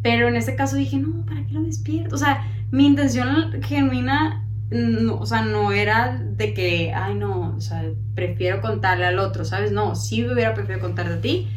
[0.01, 2.15] Pero en ese caso dije, no, ¿para qué lo despierto?
[2.15, 7.61] O sea, mi intención genuina, no, o sea, no era de que, ay, no, o
[7.61, 7.83] sea,
[8.15, 9.71] prefiero contarle al otro, ¿sabes?
[9.71, 11.47] No, sí me hubiera preferido contarte a ti,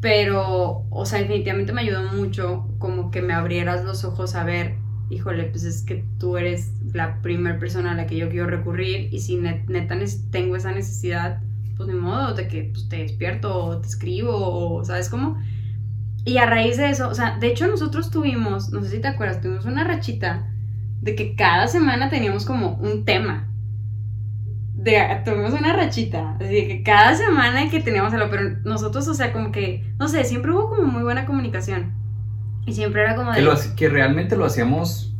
[0.00, 4.76] pero, o sea, definitivamente me ayudó mucho como que me abrieras los ojos a ver,
[5.10, 9.08] híjole, pues es que tú eres la primera persona a la que yo quiero recurrir
[9.12, 9.96] y si net- neta
[10.30, 11.42] tengo esa necesidad,
[11.76, 14.32] pues ni modo de que pues, te despierto o te escribo
[14.76, 15.38] o, ¿sabes cómo?
[16.24, 19.08] Y a raíz de eso, o sea, de hecho nosotros tuvimos, no sé si te
[19.08, 20.51] acuerdas, tuvimos una rachita
[21.02, 23.48] de que cada semana teníamos como un tema.
[24.74, 29.14] De, tuvimos una rachita, así de que cada semana que teníamos algo, pero nosotros, o
[29.14, 31.92] sea, como que, no sé, siempre hubo como muy buena comunicación.
[32.66, 33.38] Y siempre era como de...
[33.38, 35.12] Que, lo que realmente lo hacíamos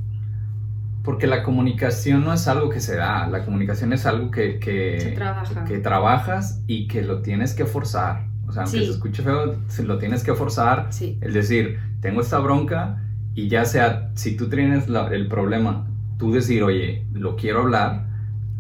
[1.03, 5.13] porque la comunicación no es algo que se da, la comunicación es algo que, que,
[5.17, 5.65] trabaja.
[5.65, 8.27] que trabajas y que lo tienes que forzar.
[8.47, 8.85] O sea, aunque Sí.
[8.87, 10.87] se escuche feo, lo tienes que forzar.
[10.91, 13.01] Sí, Es decir, tengo esta bronca
[13.35, 15.87] y ya sea, si tú tienes la- el problema,
[16.19, 18.07] tú decir, oye, lo quiero hablar,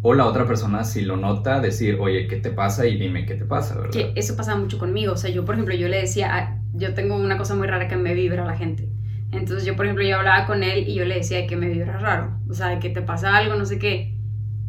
[0.02, 2.86] o la otra persona, si lo nota, decir, oye, ¿qué te pasa?
[2.86, 3.90] Y dime qué te pasa, ¿verdad?
[3.92, 5.12] que eso pasaba mucho conmigo.
[5.12, 7.96] O sea, yo, por ejemplo, yo le decía, yo tengo una cosa muy rara que
[7.96, 8.88] me vibra la gente.
[9.30, 11.98] Entonces yo, por ejemplo, yo hablaba con él y yo le decía que me vibra
[11.98, 12.36] raro.
[12.50, 14.16] O sea, que te pasa algo, no sé qué.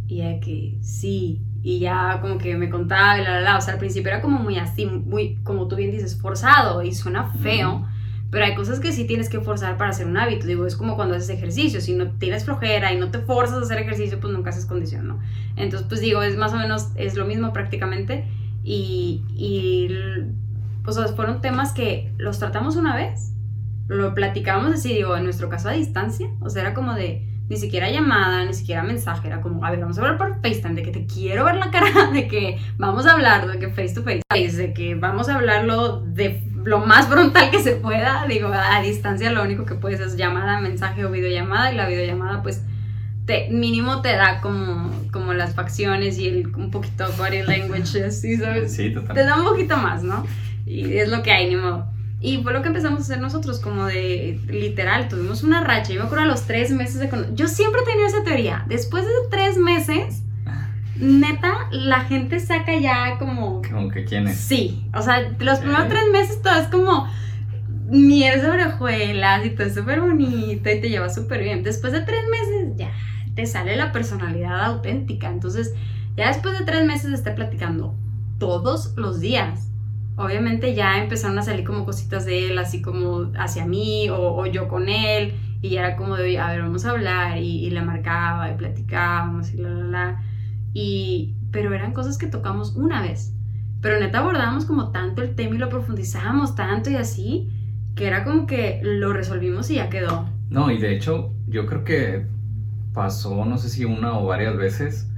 [0.08, 1.42] Y ella que sí.
[1.64, 3.58] Y ya como que me contaba y la, la, la.
[3.58, 6.94] O sea, al principio era como muy así, muy, como tú bien dices, forzado y
[6.94, 7.76] suena feo.
[7.78, 7.86] Ujú.
[8.34, 10.48] Pero hay cosas que sí tienes que forzar para hacer un hábito.
[10.48, 11.80] Digo, es como cuando haces ejercicio.
[11.80, 15.08] Si no tienes flojera y no te forzas a hacer ejercicio, pues nunca haces condición,
[15.08, 15.20] ¿no?
[15.56, 18.26] Entonces, pues digo, es más o menos, es lo mismo prácticamente.
[18.64, 19.88] Y, y
[20.92, 23.34] sea, fueron temas que los tratamos una vez,
[23.88, 26.28] lo platicábamos así, digo, en nuestro caso a distancia.
[26.40, 29.80] O sea, era como de, ni siquiera llamada, ni siquiera mensaje, era como, a ver,
[29.80, 33.06] vamos a hablar por FaceTime, de que te quiero ver la cara, de que vamos
[33.06, 37.08] a hablar, de que face to face, de que vamos a hablarlo de lo más
[37.08, 41.12] frontal que se pueda, digo, a distancia lo único que puedes es llamada, mensaje o
[41.12, 42.62] videollamada, y la videollamada pues
[43.26, 48.38] te, mínimo te da como, como las facciones y el, un poquito body language, ¿sí
[48.38, 48.76] sabes?
[48.76, 49.26] Sí, Te totalmente.
[49.26, 50.26] da un poquito más, ¿no?
[50.66, 51.88] Y es lo que hay, ni modo.
[52.22, 55.92] Y fue lo que empezamos a hacer nosotros, como de literal, tuvimos una racha.
[55.92, 58.64] Yo me acuerdo a los tres meses de Yo siempre he tenido esa teoría.
[58.68, 60.24] Después de tres meses,
[60.96, 64.38] neta, la gente saca ya como Como que quién es.
[64.38, 67.08] Sí, o sea, los primeros tres meses todo es como
[67.90, 71.64] miel sobre hojuelas y todo es súper bonito y te lleva súper bien.
[71.64, 72.92] Después de tres meses ya
[73.36, 75.30] te sale la personalidad auténtica.
[75.30, 75.74] Entonces,
[76.16, 77.96] ya después de tres meses de estar platicando
[78.38, 79.70] todos los días,
[80.16, 84.46] obviamente ya empezaron a salir como cositas de él, así como hacia mí o, o
[84.46, 85.34] yo con él.
[85.62, 87.38] Y ya era como de, a ver, vamos a hablar.
[87.38, 90.24] Y, y le marcaba y platicábamos y la, la, la.
[90.74, 93.34] Y, pero eran cosas que tocamos una vez.
[93.84, 97.52] Pero neta abordábamos como tanto el tema y lo profundizábamos tanto y así
[97.96, 100.28] que era como que lo resolvimos y ya quedó.
[100.50, 102.26] No, y de hecho, yo creo que
[102.94, 105.10] pasó, no sé si una o varias veces,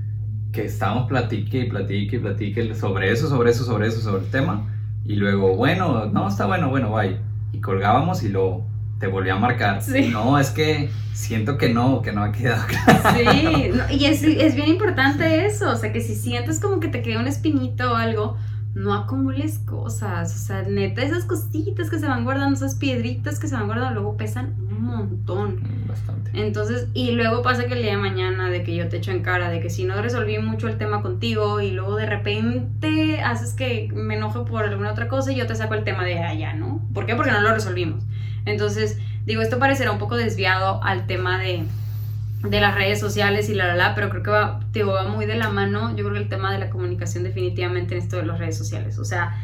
[0.52, 4.32] que estábamos platique y platique y platique sobre eso, sobre eso, sobre eso, sobre el
[4.32, 4.66] tema.
[5.06, 7.20] Y luego, bueno, no, está bueno, bueno, bye.
[7.54, 8.66] Y colgábamos y luego
[9.00, 9.84] te volví a marcar.
[9.84, 10.10] Sí.
[10.12, 13.20] No, es que siento que no, que no ha quedado claro.
[13.20, 16.88] Sí, no, y es, es bien importante eso, o sea, que si sientes como que
[16.88, 18.38] te queda un espinito o algo,
[18.76, 23.48] no acumules cosas, o sea, neta, esas cositas que se van guardando, esas piedritas que
[23.48, 25.62] se van guardando, luego pesan un montón.
[25.62, 26.32] Mm, Bastante.
[26.34, 29.22] Entonces, y luego pasa que el día de mañana de que yo te echo en
[29.24, 33.54] cara, de que si no resolví mucho el tema contigo y luego de repente haces
[33.54, 36.54] que me enoje por alguna otra cosa y yo te saco el tema de allá,
[36.54, 36.82] ¿no?
[36.94, 37.16] ¿Por qué?
[37.16, 38.04] Porque no lo resolvimos.
[38.46, 41.64] Entonces, digo, esto parecerá un poco desviado al tema de,
[42.50, 45.26] de las redes sociales y la, la, la, pero creo que va, digo, va muy
[45.26, 48.26] de la mano, yo creo que el tema de la comunicación definitivamente en esto de
[48.26, 49.00] las redes sociales.
[49.00, 49.36] O sea,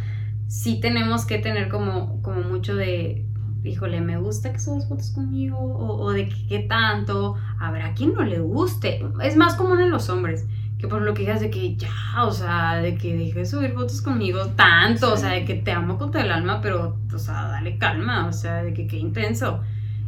[0.48, 3.26] sí tenemos que tener como, como mucho de,
[3.64, 8.24] híjole, me gusta que subas fotos conmigo, o, o de qué tanto, habrá quien no
[8.24, 9.04] le guste.
[9.24, 10.46] Es más común en los hombres,
[10.78, 13.74] que por lo que digas de que ya, o sea, de que deje de subir
[13.74, 15.14] fotos conmigo tanto, sí.
[15.14, 18.28] o sea, de que te amo con todo el alma, pero, o sea, dale calma,
[18.28, 19.62] o sea, de que qué intenso.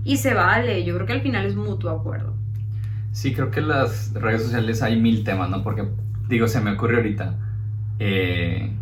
[0.04, 2.34] Y se vale, yo creo que al final es mutuo acuerdo.
[3.14, 5.64] Sí, creo que en las redes sociales hay mil temas, ¿no?
[5.64, 5.88] Porque,
[6.28, 7.36] digo, se me ocurre ahorita.
[8.00, 8.74] Eh,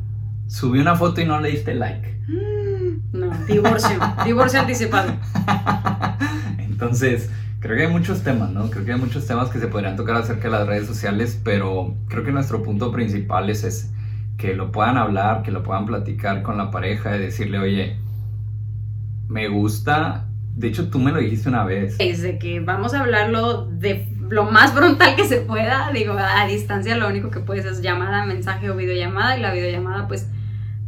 [0.47, 2.17] subí una foto y no le diste like.
[3.11, 5.11] No, divorcio, divorcio anticipado.
[6.59, 8.69] Entonces, creo que hay muchos temas, ¿no?
[8.69, 11.95] Creo que hay muchos temas que se podrían tocar acerca de las redes sociales, pero
[12.07, 13.89] creo que nuestro punto principal es ese,
[14.37, 17.97] que lo puedan hablar, que lo puedan platicar con la pareja y decirle, oye,
[19.27, 21.97] me gusta, de hecho tú me lo dijiste una vez.
[21.99, 26.47] Es de que vamos a hablarlo de lo más frontal que se pueda, digo, a
[26.47, 30.27] distancia lo único que puedes es llamada, mensaje o videollamada y la videollamada pues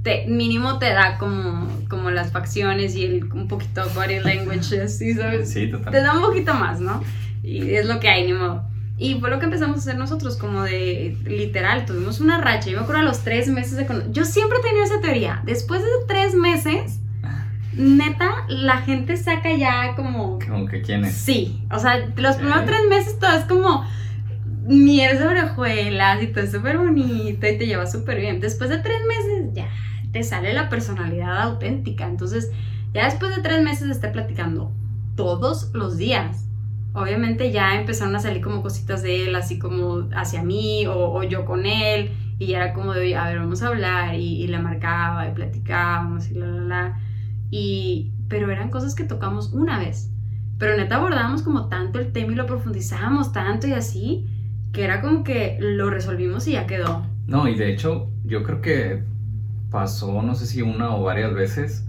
[0.02, 5.14] te, mínimo te da como, como las facciones y el, un poquito body language, ¿sí,
[5.14, 5.52] ¿sabes?
[5.52, 6.00] Sí, totalmente.
[6.00, 7.04] Te da un poquito más, ¿no?
[7.44, 8.64] Y es lo que hay, ni modo.
[8.98, 12.70] Y fue lo que empezamos a hacer nosotros, como de literal, tuvimos una racha.
[12.70, 13.86] Yo me acuerdo a los tres meses de...
[14.12, 15.42] Yo siempre he tenido esa teoría.
[15.44, 17.02] Después de tres meses,
[17.76, 20.40] neta, la gente saca ya como...
[20.40, 21.16] Como que quién es.
[21.16, 23.86] Sí, o sea, los primeros tres meses todo es como
[24.66, 28.40] miel sobre hojuelas y todo es súper bonito y te lleva súper bien.
[28.40, 29.68] Después de tres meses ya
[30.12, 32.06] te sale la personalidad auténtica.
[32.06, 32.52] Entonces,
[32.94, 34.72] ya después de tres meses de estar platicando
[35.16, 36.46] todos los días,
[36.94, 41.24] obviamente ya empezaron a salir como cositas de él, así como hacia mí o, o
[41.24, 42.12] yo con él.
[42.40, 44.16] Y ya era como de, a ver, vamos a hablar.
[44.16, 47.00] Y, y le marcaba y platicábamos y la, la, la.
[48.30, 50.10] Pero eran cosas que tocamos una vez.
[50.58, 54.28] Pero neta abordábamos como tanto el tema y lo profundizábamos tanto y así,
[54.72, 57.06] que era como que lo resolvimos y ya quedó.
[57.28, 59.04] No, y de hecho, yo creo que
[59.70, 61.86] pasó, no sé si una o varias veces,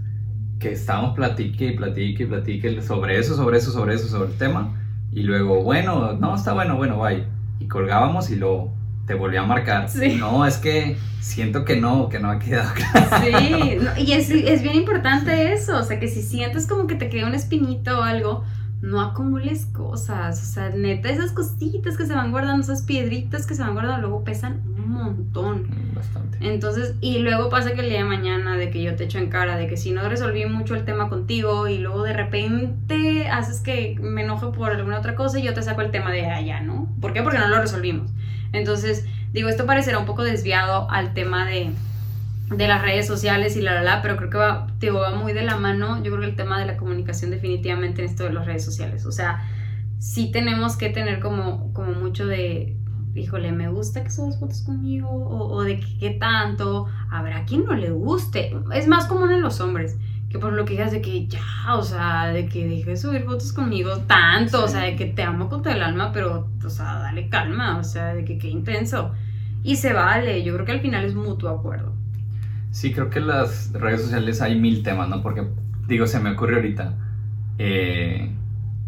[0.59, 4.37] que estábamos platique y platique y platique sobre eso, sobre eso, sobre eso, sobre el
[4.37, 4.73] tema.
[5.11, 7.25] Y luego, bueno, no, está bueno, bueno, bye.
[7.59, 8.73] Y colgábamos y luego
[9.05, 9.89] te volví a marcar.
[9.89, 10.15] Sí.
[10.15, 13.23] No, es que siento que no, que no ha quedado claro.
[13.23, 16.95] Sí, no, y es, es bien importante eso, o sea, que si sientes como que
[16.95, 18.43] te queda un espinito o algo,
[18.81, 23.55] no acumules cosas, o sea, neta, esas cositas que se van guardando, esas piedritas que
[23.55, 25.67] se van guardando, luego pesan un montón.
[25.95, 26.37] Bastante.
[26.41, 29.29] Entonces, y luego pasa que el día de mañana de que yo te echo en
[29.29, 33.61] cara, de que si no resolví mucho el tema contigo y luego de repente haces
[33.61, 36.61] que me enoje por alguna otra cosa y yo te saco el tema de allá,
[36.61, 36.87] ¿no?
[37.01, 37.23] ¿Por qué?
[37.23, 38.11] Porque no lo resolvimos.
[38.55, 41.71] Entonces, digo, esto parecerá un poco desviado al tema de,
[42.49, 44.67] de las redes sociales y la, la, la, pero creo que va,
[44.99, 48.09] va muy de la mano, yo creo que el tema de la comunicación definitivamente en
[48.09, 49.05] esto de las redes sociales.
[49.05, 49.43] O sea,
[49.99, 52.77] sí tenemos que tener como, como mucho de,
[53.15, 57.73] híjole, me gusta que subas fotos conmigo, o, o de qué tanto, habrá quien no
[57.73, 58.55] le guste.
[58.73, 59.97] Es más común en los hombres,
[60.35, 63.23] que por lo que digas de que ya, o sea, de que deje de subir
[63.23, 64.63] fotos conmigo tanto, sí.
[64.65, 67.77] o sea, de que te amo con todo el alma, pero, o sea, dale calma,
[67.77, 69.13] o sea, de que qué intenso.
[69.63, 71.93] Y se vale, yo creo que al final es mutuo acuerdo.
[72.71, 75.21] Sí, creo que en las redes sociales hay mil temas, ¿no?
[75.21, 75.47] Porque,
[75.87, 76.93] digo, se me ocurre ahorita.
[77.57, 78.29] Eh,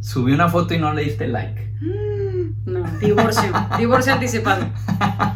[0.01, 1.71] subí una foto y no le diste like.
[2.65, 4.65] No, divorcio, divorcio anticipado.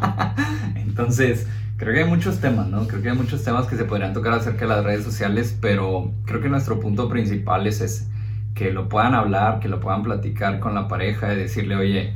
[0.76, 1.48] Entonces,
[1.82, 2.88] creo que hay muchos temas, ¿no?
[2.88, 6.14] Creo que hay muchos temas que se podrían tocar acerca de las redes sociales, pero
[6.26, 8.08] creo que nuestro punto principal es ese,
[8.54, 12.14] que lo puedan hablar, que lo puedan platicar con la pareja y decirle, oye,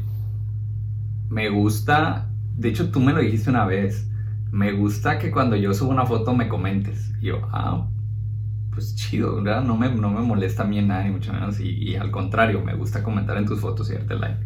[1.30, 4.08] me gusta, de hecho tú me lo dijiste una vez,
[4.52, 7.12] me gusta que cuando yo subo una foto me comentes.
[7.20, 7.88] Y yo, ah,
[8.72, 9.64] pues chido, ¿verdad?
[9.64, 11.60] No me, no me molesta a mí en nada, ni mucho menos.
[11.60, 14.46] Y, y, al contrario, me gusta comentar en tus fotos y darte like.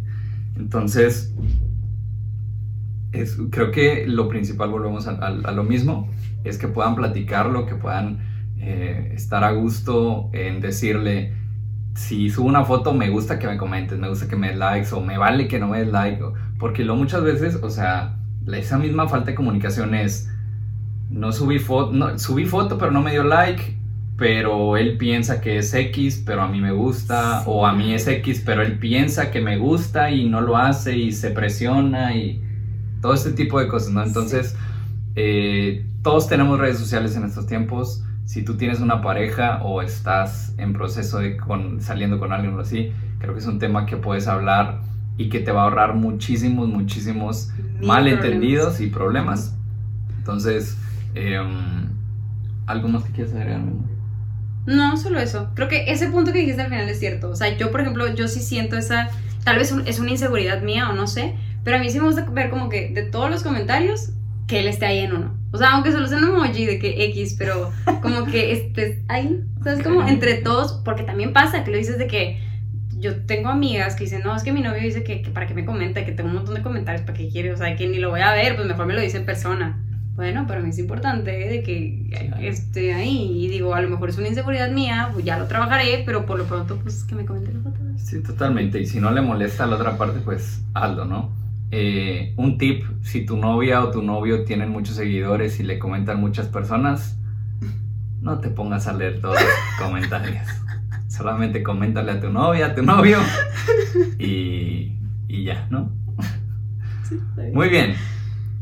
[0.56, 1.36] Entonces,
[3.12, 6.10] es, creo que lo principal, volvemos a, a, a, lo mismo,
[6.44, 8.20] es que puedan platicarlo, que puedan
[8.60, 11.34] eh, estar a gusto en decirle,
[11.96, 14.94] si subo una foto, me gusta que me comentes, me gusta que me des likes
[14.94, 16.24] o me vale que no me des like.
[16.58, 18.18] Porque lo muchas veces, o sea,
[18.54, 20.30] esa misma falta de comunicación es,
[21.10, 23.78] no subí foto, no, subí foto pero no me dio like,
[24.18, 28.08] pero él piensa que es X, pero a mí me gusta, o a mí es
[28.08, 32.44] X, pero él piensa que me gusta y no lo hace y se presiona y
[33.02, 34.04] todo este tipo de cosas, ¿no?
[34.04, 34.56] Entonces,
[35.16, 38.04] eh, todos tenemos redes sociales en estos tiempos.
[38.26, 42.60] Si tú tienes una pareja o estás en proceso de con, saliendo con alguien o
[42.60, 44.82] así, creo que es un tema que puedes hablar
[45.18, 49.56] y que te va a ahorrar muchísimos, muchísimos malentendidos y problemas.
[50.18, 50.78] Entonces,
[51.16, 51.90] em,
[52.66, 53.62] ¿algo más que quieras agregar,
[54.66, 55.50] No, solo eso.
[55.56, 57.32] Creo que ese punto que dijiste al final es cierto.
[57.32, 59.10] O sea, yo, por ejemplo, yo sí siento esa,
[59.44, 61.36] tal vez es una inseguridad mía o no sé,
[61.70, 64.10] pero a mí sí me gusta ver como que de todos los comentarios,
[64.48, 65.38] que él esté ahí en uno.
[65.52, 69.44] O sea, aunque solo sea un emoji de que X, pero como que estés ahí.
[69.60, 72.40] O sea, es como entre todos, porque también pasa que lo dices de que
[72.98, 75.64] yo tengo amigas que dicen, no, es que mi novio dice que, para que me
[75.64, 78.10] comenta, que tengo un montón de comentarios, para que quiere, o sea, que ni lo
[78.10, 79.80] voy a ver, pues mejor me lo dice en persona.
[80.16, 82.10] Bueno, para mí es importante de que
[82.42, 83.46] esté ahí.
[83.46, 86.40] Y digo, a lo mejor es una inseguridad mía, pues ya lo trabajaré, pero por
[86.40, 87.80] lo pronto, pues que me comente las fotos.
[87.98, 88.82] Sí, totalmente.
[88.82, 91.38] Y si no le molesta a la otra parte, pues hazlo, ¿no?
[91.72, 96.20] Eh, un tip, si tu novia o tu novio tienen muchos seguidores y le comentan
[96.20, 97.20] muchas personas,
[98.22, 99.54] no te pongas a leer todos los
[99.88, 100.48] comentarios.
[101.08, 103.18] Solamente coméntale a tu novia, a tu novio
[104.20, 105.92] y, y ya, ¿no?
[107.54, 107.96] Muy bien.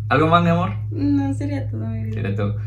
[0.09, 0.71] ¿Algo más, mi amor?
[0.91, 2.57] No, sería todo, mi Sería todo.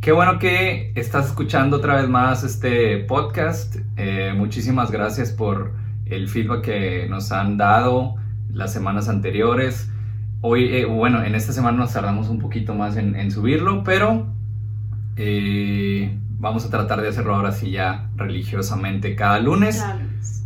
[0.00, 3.76] Qué bueno que estás escuchando otra vez más este podcast.
[3.96, 5.72] Eh, muchísimas gracias por
[6.06, 8.16] el feedback que nos han dado
[8.52, 9.90] las semanas anteriores.
[10.40, 14.26] Hoy, eh, bueno, en esta semana nos tardamos un poquito más en, subirlo, pero
[15.16, 19.84] eh, vamos a tratar de hacerlo ahora sí ya religiosamente cada lunes.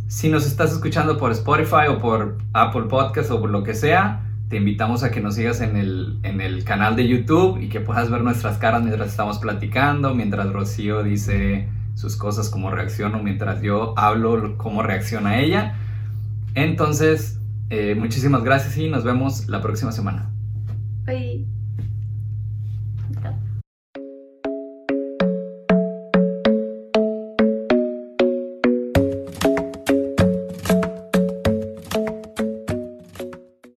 [0.07, 4.21] Si nos estás escuchando por Spotify o por Apple Podcast o por lo que sea,
[4.49, 7.79] te invitamos a que nos sigas en el, en el canal de YouTube y que
[7.79, 13.61] puedas ver nuestras caras mientras estamos platicando, mientras Rocío dice sus cosas, cómo reacciono, mientras
[13.61, 15.75] yo hablo, cómo reacciona ella.
[16.53, 20.31] Entonces, eh, muchísimas gracias y nos vemos la próxima semana.
[21.05, 21.54] Bye.